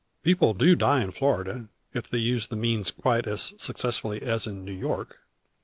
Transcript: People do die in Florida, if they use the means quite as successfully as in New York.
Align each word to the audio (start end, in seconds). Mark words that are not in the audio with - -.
People 0.23 0.55
do 0.55 0.75
die 0.75 1.03
in 1.03 1.11
Florida, 1.11 1.67
if 1.93 2.09
they 2.09 2.17
use 2.17 2.47
the 2.47 2.55
means 2.55 2.89
quite 2.89 3.27
as 3.27 3.53
successfully 3.57 4.19
as 4.23 4.47
in 4.47 4.65
New 4.65 4.71
York. 4.73 5.19